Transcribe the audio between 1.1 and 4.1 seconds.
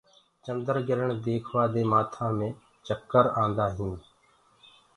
ديکوآ دي مآٿآ مي چڪر آندآ هينٚ۔